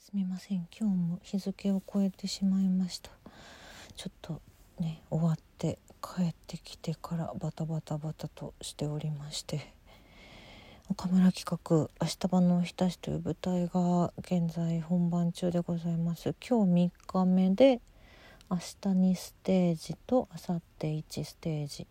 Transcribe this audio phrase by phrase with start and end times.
[0.00, 0.66] すみません。
[0.76, 3.10] 今日も日付を超えてしまいました。
[3.96, 4.40] ちょっと
[4.80, 9.74] ね終わって帰ってきてからバタバタバタとしておりまして。
[10.88, 16.34] 岡村企画「明日場のおひたし」という舞台が現在本番中でございます。
[16.40, 17.82] 今日3日目で
[18.50, 21.86] 明日2ステージと明後日1ステージ。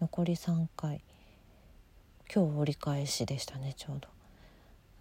[0.00, 1.02] 残り3回。
[2.32, 4.19] 今日折り返しでしたねちょうど。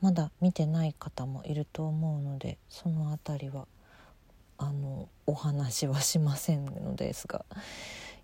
[0.01, 3.67] まだ見てない方もいると思うのでその辺りは
[4.57, 7.45] あのお話はしませんのですが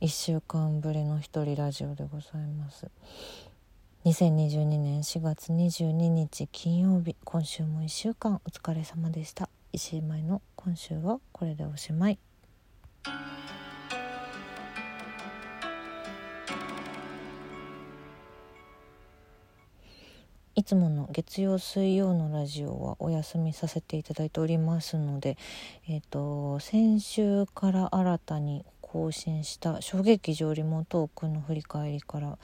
[0.01, 2.88] 1週間ぶりの一人ラジオでございます。
[4.05, 9.49] 2022年4月22日金曜日今週も1週間お疲れ様でした。
[9.73, 12.20] 石井舞の今週はこれでおしまい。
[20.57, 25.37] いつもの月曜水曜のラジオはお休みさせていただいておりますので、
[25.89, 32.37] えーと、先週から新たに更新した衝撃場リモートークの振り返りから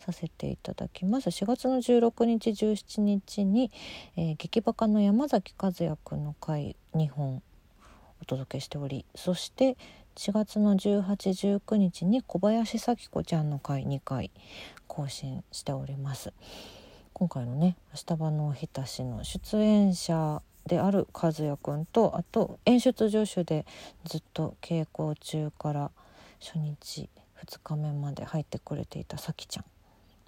[0.00, 3.70] させていただきます4月の16日17日に、
[4.16, 7.42] えー、劇バカの山崎和也くんの回2本
[8.20, 9.76] お届けしておりそして
[10.16, 14.32] 4月の1819日に小林咲子ちゃんの回2回
[14.88, 16.32] 更新しております。
[17.14, 23.66] 今回のね「明日場のおひたし」の出演者である和也くんとあと演出助手で
[24.04, 25.90] ずっと稽古中から
[26.40, 27.08] 初日
[27.44, 29.64] 2日目まで入ってくれていたさきちゃ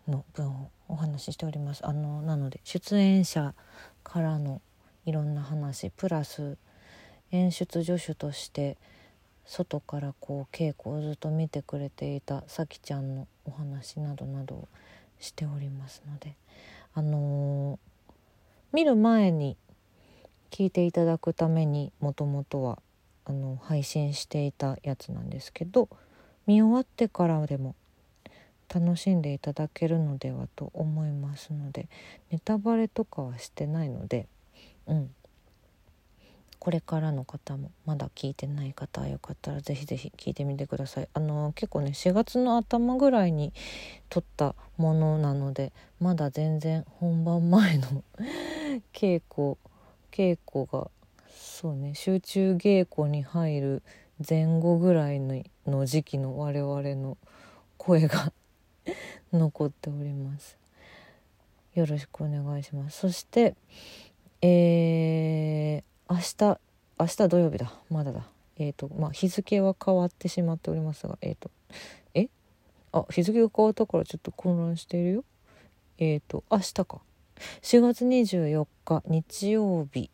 [0.09, 1.87] んの分をお話ししております。
[1.87, 3.55] あのなので出演者
[4.03, 4.61] からの
[5.07, 6.57] いろんな話プラス
[7.31, 8.77] 演出助手として
[9.47, 14.69] 外からこう稽古をずっと見てくれていたさきちゃんのお話などなどを
[15.25, 16.37] しておりますので
[16.95, 18.13] あのー、
[18.73, 19.57] 見る前に
[20.51, 22.79] 聞いていただくためにもともとは
[23.25, 25.89] あの配信していたやつなんですけど
[26.47, 27.75] 見終わってからでも
[28.73, 31.89] 楽しんでいただけるのではと思いますので
[32.31, 34.29] ネタバレとかはしてないので
[34.87, 35.11] うん。
[36.65, 41.09] これからの方もまだ聞いてない方はよかったらぜひぜひ聞いてみてください。
[41.13, 43.53] あの結構ね4月の頭ぐらいに
[44.09, 48.03] 撮ったものなのでまだ全然本番前の
[48.95, 49.59] 稽古
[50.11, 50.91] 稽古が
[51.29, 53.83] そうね集中稽古に入る
[54.27, 55.21] 前後ぐらい
[55.67, 57.19] の時期の我々の
[57.77, 58.33] 声が
[59.35, 60.57] 残っております。
[61.75, 63.01] よろしくお願いします。
[63.01, 63.55] そして
[64.41, 66.59] えー明日
[66.99, 67.73] 明日土曜日だ。
[67.91, 68.23] まだだ。
[68.57, 71.51] えっ、ー、とまあ日付は変わってしまっておりますがえっ、ー、と
[72.15, 72.29] え？
[72.93, 75.25] あ日付が変わったからちょっと混乱しているよ。
[75.99, 77.01] えっ、ー、と明日か。
[77.63, 80.11] 4月24日日曜日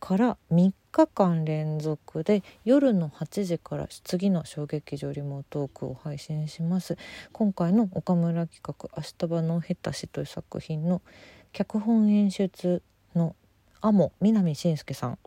[0.00, 6.98] から3日間連続で夜の8時から次の小劇場リモートークを配信します。
[7.32, 11.00] 今回の岡村企画「明日場のへたし」という作品の
[11.52, 12.82] 脚本演出
[13.14, 13.34] の
[13.82, 15.18] 天南信介さん。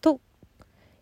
[0.00, 0.20] と、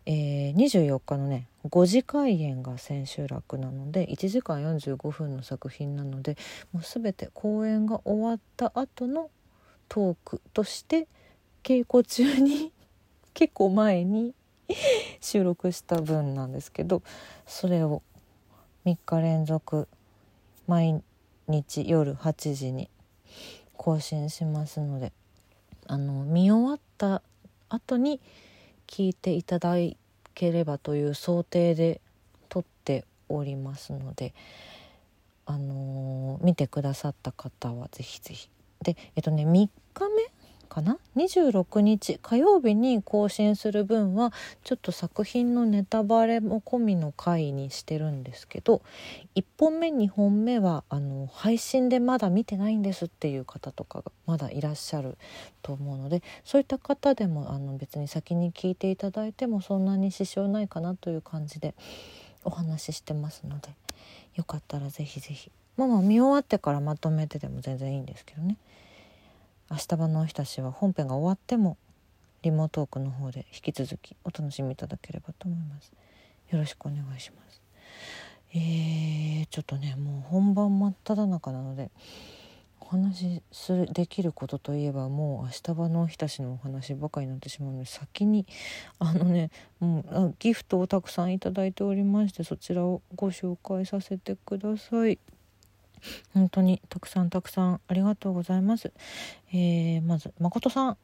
[0.05, 6.37] えー、24日のね5時開演が千秋楽なので1時間45分の作品なので
[6.71, 9.29] もう全て公演が終わった後の
[9.89, 11.07] トークとして
[11.63, 12.71] 稽古中に
[13.33, 14.33] 結構前に
[15.21, 17.01] 収録した分なんですけど
[17.47, 18.01] それを
[18.85, 19.87] 3日連続
[20.67, 21.03] 毎
[21.47, 22.89] 日夜8時に
[23.77, 25.11] 更新しますので
[25.87, 27.21] あの見終わった
[27.69, 28.19] 後に
[28.87, 29.75] 聞いていただ
[30.33, 32.01] ければという想定で
[32.49, 34.33] 撮っておりますので、
[35.45, 38.49] あのー、見てくださった方はぜひぜひ。
[38.81, 40.34] でえっとね3日目
[40.75, 44.33] かな？26日火曜日に更新する分は
[44.65, 48.81] ちょっと作品のネタバレも込みの回にしてるんですけど
[49.35, 55.17] 1本目2本目はあの配信でまだ見てないんですっていう方とかがまだいらっしゃる
[55.61, 61.73] と思うのでそういった方でもあの別に先に聞いていただいてもそんなに支障ないかなという感じで
[62.43, 63.69] お話ししてますので
[64.35, 68.57] よかったら是非是非まあまあ見終わってからまとめてでも全然いいんですけどね。
[69.69, 71.77] 明日場のおひたしは本編が終わっても
[72.43, 75.91] リモートークの方で引き続きお楽しみいただければと思います
[76.51, 77.61] よろしくお願いします
[78.53, 81.91] えー、ちょっとねもう本番真っ只中なので
[82.79, 88.45] お話しするできることといえばもう明日場のおひたしのお話ばかりになってしまうので先に
[88.99, 95.17] あのねもうギフトをたくさんいただいておりましてそちらをご紹介させてください。
[96.33, 98.91] 本当にたくさんたくさんありがとうございます。
[99.51, 100.97] えー、まず誠さん。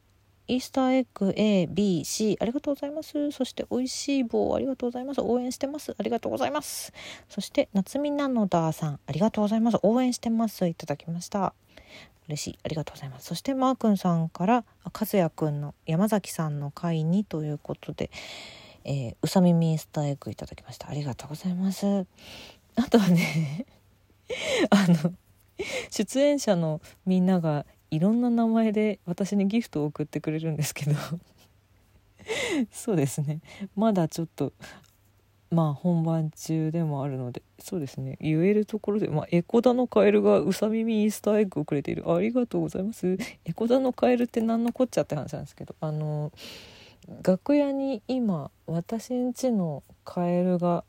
[0.47, 3.31] イースターエッグ ABC ありがとうございます。
[3.31, 5.21] そして美味しい棒ありがとうございます。
[5.21, 5.95] 応援してます。
[5.97, 6.91] ありがとうございます。
[7.29, 8.99] そして夏美なのださん。
[9.05, 9.77] ありがとうございます。
[9.83, 10.67] 応援してます。
[10.67, 11.53] いただきました。
[12.27, 12.59] 嬉しい。
[12.63, 13.27] ありがとうございます。
[13.27, 18.09] そしてマー君さんから和也くんの山崎さんの会にということで
[18.83, 20.89] えー、うさみみイースターエッグいただきました。
[20.89, 22.05] ありがとうございます。
[22.75, 23.65] あとはね
[24.69, 25.13] あの
[25.89, 30.95] 出演者のみんながいろんな名前で私にギフトを送ってくれるんですけど。
[32.71, 33.41] そうですね。
[33.75, 34.53] まだちょっと
[35.49, 37.41] まあ本番中でもあるので。
[37.59, 38.17] そうですね。
[38.21, 42.11] 言えるところで、まあ、エコダのカエルがうさ耳イースターエッグをくれている。
[42.11, 43.17] ありがとうございます。
[43.45, 45.75] エコダのカエルって何のこっちゃって話なんですけど。
[45.81, 46.31] あの
[47.23, 50.85] 楽屋に今私んちのカエルが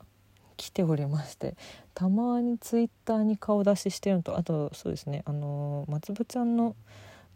[0.63, 1.55] 来ておりまして
[1.93, 6.75] たまにツイッターに顔出ししてるのとあとそうですねあの松葉ちゃんの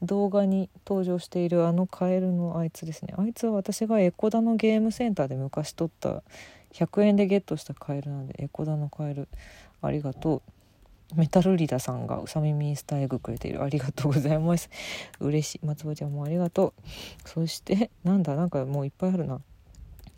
[0.02, 3.16] 動画に登場しているあのカエルのあいつですね。
[3.18, 6.22] あいつは私がエコダのゲームセンターで昔撮った
[6.74, 9.28] 100円でゲットしたカエルなんでエコダのカエル
[9.82, 10.44] ありがと
[11.16, 11.16] う。
[11.16, 13.64] メタルリダさんがうさ耳スターエグくれている。
[13.64, 14.70] ありがとうございます。
[15.20, 15.66] 嬉しい。
[15.66, 17.28] 松葉ちゃんもありがとう。
[17.28, 19.42] そしてなんだなんかもういっぱいあるな。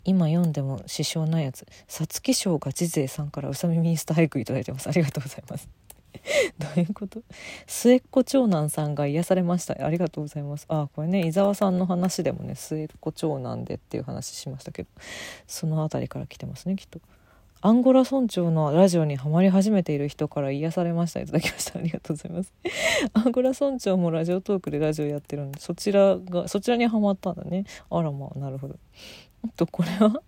[0.04, 1.66] 今読んでも支障ないやつ。
[1.88, 4.88] 皐月賞ガチ勢さんからうさ耳スターエグいただいてます。
[4.88, 5.68] ありがとうございます。
[6.58, 7.22] どういうこと？
[7.66, 9.76] 末っ子長男さんが癒されました。
[9.84, 10.66] ありがとうございます。
[10.68, 14.88] あこれね伊沢さんの話でもね末っ子長男でっていう話しましたけど
[15.46, 17.00] その辺りから来てますねきっと。
[17.62, 21.78] アンゴラ村長のラジオにはまり始めている人から癒されましたいただきました。
[21.78, 22.54] ありがとうございます。
[23.12, 27.64] アンゴラ村長もラジオトークでラジオやってるんでそちらがそちらにはまったんだね。
[27.90, 28.76] あらまあなるほど。
[29.56, 30.22] とこれは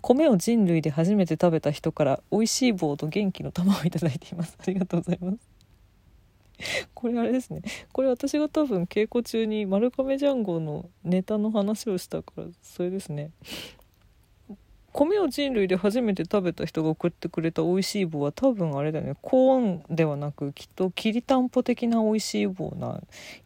[0.00, 4.56] 米を人類で初めて食べた人から美味しい棒と元気の玉をいただいています。
[4.60, 5.38] ありがとうございます。
[6.94, 7.62] これあれですね。
[7.92, 13.32] これ私が多分稽古中に丸亀ジャンゴのネタの話をしたからそれですね。
[14.92, 19.16] 米を人類で初めて食べた人が送ってくれた美味しい棒は多分あれだよね。
[19.20, 23.00] コーンではなくきっときりたんぽ的な美味しい棒な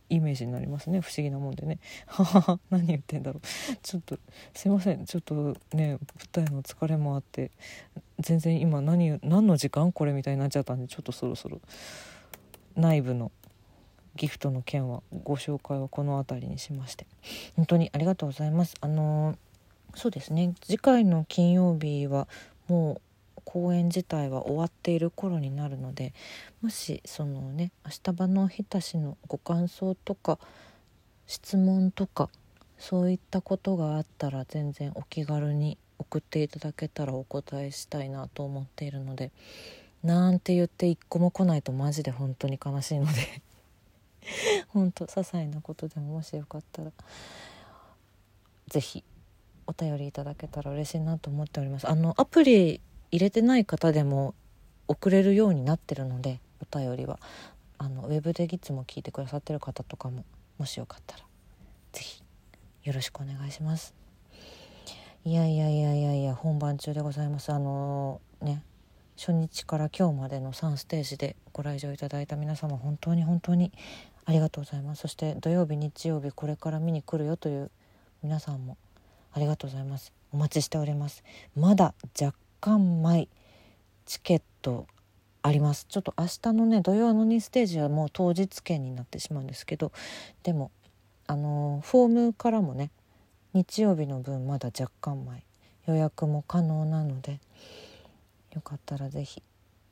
[0.08, 1.00] イメージになりますね。
[1.00, 1.78] 不思議なもんでね。
[2.06, 2.60] ははは。
[2.70, 3.76] 何言ってんだろう。
[3.82, 4.18] ちょっと
[4.54, 5.04] すいません。
[5.04, 5.98] ちょっとね舞
[6.30, 7.50] 台の疲れもあって
[8.20, 11.60] 全然今何何の時間これみたいになっちゃったんでちょっとそろそろ。
[12.76, 13.32] 内部の
[14.14, 17.06] ギフトの件はご紹介はこの辺りにしまして。
[17.56, 18.76] 本当にありがとうございます。
[18.80, 19.36] あのー
[19.94, 20.54] そうですね。
[20.62, 22.28] 次回の金曜日は
[22.68, 23.00] もう
[23.44, 26.14] 公演自体は終わっている頃になるので
[26.62, 30.38] もしそのね明日場の日田市のご感想とか
[31.26, 32.30] 質問とか
[32.78, 39.30] そういったことがあったら全然お気軽に送っていただけたらお答えしたいなと思っているので
[40.02, 43.42] なんて言って一個も来ないとマジで本当に悲しいので
[44.68, 46.90] 本当些細なことでももしよかったら
[48.68, 49.04] 是非
[49.72, 51.88] お便りいただけたら嬉しいなと思っております。
[51.88, 52.80] あのアプリ
[53.10, 54.34] 入れてない方でも
[54.86, 57.18] 送れるようになってるのでお便りは。
[57.78, 60.24] あのウェブでいつも聞いてくださってる方とかも
[60.56, 61.24] もしよかったら
[61.90, 62.22] 是非
[62.84, 63.92] よろしくお願いします。
[65.24, 67.52] いやいやいやいやいや本番中でございます。
[67.52, 68.62] あのー、ね
[69.16, 73.72] 初日から今日までの3ステージでご来場いただいた皆様本当に本当に
[74.24, 75.02] ありがとうございます。
[75.02, 77.70] そして土曜日日曜日これから見に来るよという
[78.22, 78.76] 皆さんも
[79.32, 80.12] ありがとうございます。
[80.32, 81.24] お待ちしております。
[81.56, 83.28] まだ若干前
[84.06, 84.86] チケット
[85.42, 85.86] あります。
[85.88, 89.92] ちょっと明日のね土曜の2ステージはもう当日券になってしまうんですけど
[90.42, 90.70] でも
[91.26, 92.90] あのフォームからもね
[93.52, 95.44] 日曜日の分まだ若干前
[95.86, 97.40] 予約も可能なので
[98.54, 99.42] よかったら是非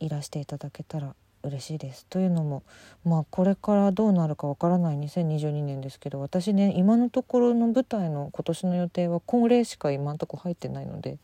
[0.01, 2.07] いらしていただけたら嬉しいです。
[2.07, 2.63] というのも
[3.05, 11.19] まあこれからどうなるかわからない2022年ですけど私ね今のところの舞台の今年の予定は恒例しか今のとこ入ってないので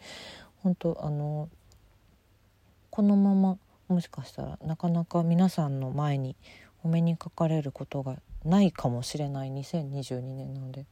[0.63, 1.49] 本当あの
[2.91, 3.59] このまま
[3.89, 6.35] もしかしたらなかなか皆さんの前に
[6.83, 10.87] お目にかかれることがないかもしれない2022年なので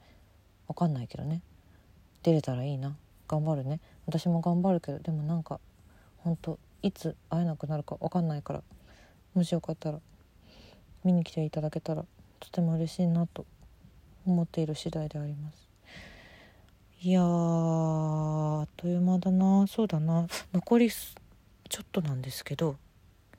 [0.68, 1.40] 分かんないけどね。
[2.22, 2.96] 出れたらいいな。
[3.28, 3.80] 頑張るね。
[4.06, 5.60] 私も頑張るけどでもなんか
[6.18, 8.62] 本当いつ会えなくなるか分かんないから
[9.34, 9.98] もしよかったら
[11.02, 12.04] 見に来ていただけたら
[12.40, 13.44] とても嬉しいなと
[14.26, 15.68] 思っている次第であります。
[17.02, 19.66] いやあっという間だな。
[19.66, 20.26] そうだな。
[20.54, 22.76] 残りちょっとなんですけど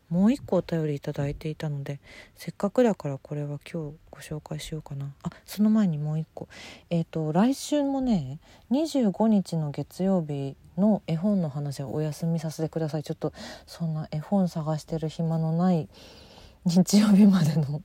[0.10, 1.00] もう一個お便りいい
[1.36, 2.00] ていたので
[2.36, 5.14] せっかくだからこれは今日ご紹介しようかな。
[5.24, 6.48] あその前にもう一個。
[6.90, 8.40] えっ、ー、と来週もね
[8.72, 13.04] 25日の月曜日の絵本の話はお休みさせてください。
[13.04, 13.34] ちょっと
[13.66, 15.90] そんな絵本探してる暇のない
[16.66, 17.82] 日曜日までの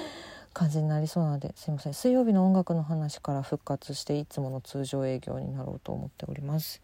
[0.52, 1.94] 感じになりそうなのですいません。
[1.94, 6.82] 水曜日の音楽の話から復活していつもの通常営業になろうと思っております。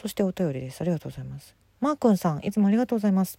[0.00, 0.80] そしてお便りです。
[0.82, 1.54] ありがとうございます。
[1.80, 3.38] マー君さんいつもありがとうございます。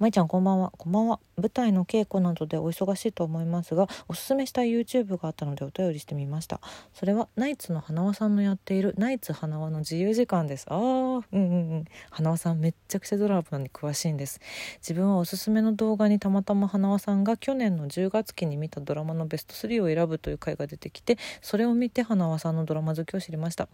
[0.00, 0.72] まいちゃんこんばんは。
[0.76, 1.20] こんばんは。
[1.36, 6.60] 舞台の稽古などでお忙しいと思いますがおすすめしたい YouTube があったのでお便りしてみました。
[6.92, 10.66] それはナイツの花輪さんのやっているナイツ花輪の自由時間です。
[10.68, 11.84] あーうんうんうん。
[12.10, 14.40] 花輪さんめっちゃくちゃドラマに詳しいんです。
[14.78, 23.68] 自分はおすすめの動画にたまたま花輪さんが去年の10月期に見たドラマのベスト3を選ぶという回が出てきてそれを見て花輪さんのドラマ好きを知りました。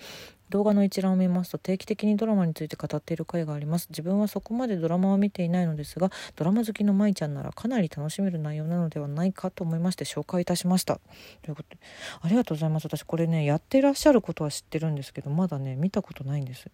[0.50, 3.87] 動画の一覧を見ますと定期的にドラマについて語っている回があります。
[3.91, 11.00] 自分はそこまでドラマを見ていないのですがドラマ好きの舞ちゃんならかなり楽しめる内容なのではないかと思いまして紹介いたしました。
[11.43, 11.79] ということで
[12.23, 12.87] ありがとうございます。
[12.87, 16.71] 私これねやってらっしゃることは知ってるんですけどまだね見たことないんです。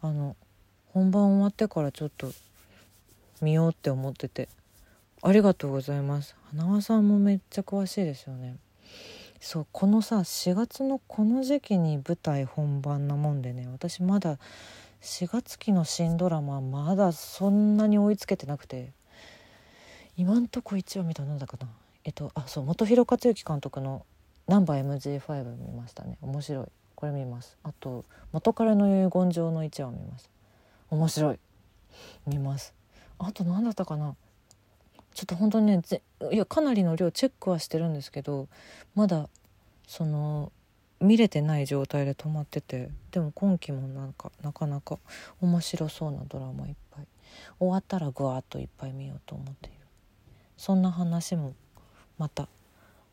[0.00, 0.36] あの
[0.86, 2.30] 本番終わってからちょっと
[3.40, 4.48] 見ようって思ってて。
[5.24, 6.34] ありがとうございます。
[6.50, 8.56] 花輪さんもめっちゃ詳しいですよね。
[9.40, 14.38] そうこのさ4月のこの時期に舞台本番なもんでね私まだ
[15.02, 18.92] 4月期の新ドラマまだそんなに追いつけてなくて。
[20.16, 21.68] 今んとこ1話見たのなんだかな。
[22.04, 24.04] えっとあそう本広克行監督の
[24.46, 26.18] 「ナンバー MG5」見ましたね。
[26.20, 26.66] 面白い。
[26.94, 27.56] これ見ます。
[27.62, 30.30] あと「元彼の遺言状」の1話見ます。
[30.90, 31.38] 面白い。
[32.26, 32.74] 見ます。
[33.18, 34.14] あと何だったかな。
[35.14, 35.82] ちょっと本当にね
[36.30, 38.48] いやかなりの量チェックはしてるんですけど
[38.94, 39.28] まだ
[39.86, 40.52] その
[41.02, 44.98] 見れてない状態で止まっててでも今期もなんかなかなか
[45.40, 47.06] 面白そうなドラマいっぱい。
[47.58, 49.78] 終わったらぐわっといっぱい見ようと思っている。
[50.56, 51.54] そんな話も
[52.18, 52.48] また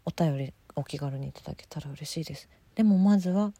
[0.06, 2.48] お便りお気軽にいただけたら嬉しいです。
[2.76, 3.54] でもまずは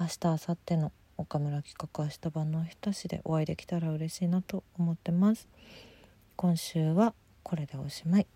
[0.00, 5.46] 明日明後日の岡村企画明日晩のひたしでお会いできたら嬉しいなと思ってます。
[6.36, 8.26] 今週はこれでおしまい。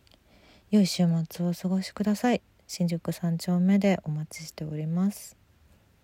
[0.71, 2.43] 良い週末をお過ごしください。
[2.75, 5.42] 新宿三丁目でお待ちしております。